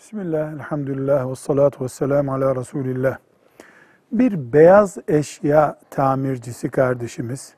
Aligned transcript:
Bismillah, 0.00 0.52
elhamdülillah 0.52 1.30
ve 1.30 1.34
salatu 1.34 1.84
ve 1.84 1.88
selamu 1.88 2.34
ala 2.34 2.56
Resulillah. 2.56 3.18
Bir 4.12 4.52
beyaz 4.52 4.98
eşya 5.08 5.78
tamircisi 5.90 6.68
kardeşimiz, 6.68 7.54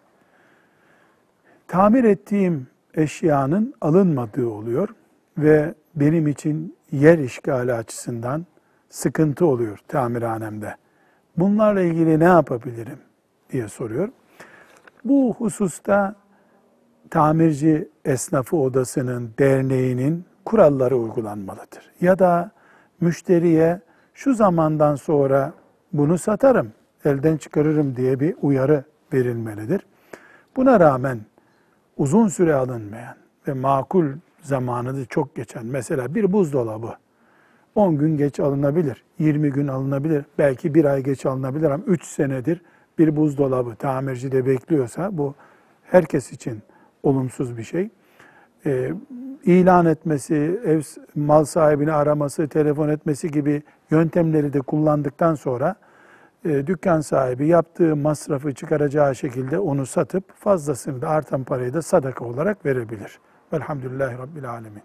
tamir 1.68 2.04
ettiğim 2.04 2.66
eşyanın 2.94 3.74
alınmadığı 3.80 4.48
oluyor 4.48 4.88
ve 5.38 5.74
benim 5.94 6.28
için 6.28 6.76
yer 6.92 7.18
işgali 7.18 7.72
açısından 7.72 8.46
sıkıntı 8.90 9.46
oluyor 9.46 9.78
tamirhanemde. 9.88 10.76
Bunlarla 11.36 11.80
ilgili 11.80 12.20
ne 12.20 12.24
yapabilirim 12.24 12.98
diye 13.50 13.68
soruyor. 13.68 14.08
Bu 15.04 15.34
hususta 15.38 16.14
tamirci 17.10 17.88
esnafı 18.04 18.56
odasının, 18.56 19.30
derneğinin 19.38 20.31
kuralları 20.44 20.96
uygulanmalıdır. 20.96 21.90
Ya 22.00 22.18
da 22.18 22.50
müşteriye 23.00 23.80
şu 24.14 24.34
zamandan 24.34 24.96
sonra 24.96 25.52
bunu 25.92 26.18
satarım, 26.18 26.72
elden 27.04 27.36
çıkarırım 27.36 27.96
diye 27.96 28.20
bir 28.20 28.34
uyarı 28.42 28.84
verilmelidir. 29.12 29.86
Buna 30.56 30.80
rağmen 30.80 31.20
uzun 31.96 32.28
süre 32.28 32.54
alınmayan 32.54 33.16
ve 33.48 33.52
makul 33.52 34.06
zamanı 34.42 34.96
da 34.96 35.04
çok 35.04 35.36
geçen 35.36 35.66
mesela 35.66 36.14
bir 36.14 36.32
buzdolabı 36.32 36.94
10 37.74 37.98
gün 37.98 38.16
geç 38.16 38.40
alınabilir, 38.40 39.04
20 39.18 39.50
gün 39.50 39.68
alınabilir, 39.68 40.24
belki 40.38 40.74
bir 40.74 40.84
ay 40.84 41.02
geç 41.02 41.26
alınabilir 41.26 41.70
ama 41.70 41.84
3 41.84 42.04
senedir 42.04 42.62
bir 42.98 43.16
buzdolabı 43.16 43.74
tamirci 43.74 44.32
de 44.32 44.46
bekliyorsa 44.46 45.18
bu 45.18 45.34
herkes 45.82 46.32
için 46.32 46.62
olumsuz 47.02 47.56
bir 47.56 47.62
şey. 47.64 47.90
Ee, 48.66 48.92
ilan 49.44 49.86
etmesi, 49.86 50.60
ev 50.64 50.80
mal 51.14 51.44
sahibini 51.44 51.92
araması, 51.92 52.48
telefon 52.48 52.88
etmesi 52.88 53.30
gibi 53.30 53.62
yöntemleri 53.90 54.52
de 54.52 54.60
kullandıktan 54.60 55.34
sonra 55.34 55.76
e, 56.44 56.66
dükkan 56.66 57.00
sahibi 57.00 57.46
yaptığı 57.46 57.96
masrafı 57.96 58.54
çıkaracağı 58.54 59.14
şekilde 59.14 59.58
onu 59.58 59.86
satıp 59.86 60.32
fazlasını 60.36 61.02
da 61.02 61.08
artan 61.08 61.44
parayı 61.44 61.74
da 61.74 61.82
sadaka 61.82 62.24
olarak 62.24 62.66
verebilir. 62.66 63.20
Velhamdülillahi 63.52 64.18
Rabbil 64.18 64.50
Alemin. 64.50 64.82